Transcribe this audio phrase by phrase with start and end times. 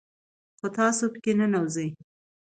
[0.59, 1.89] خو تاسو په كي ننوځئ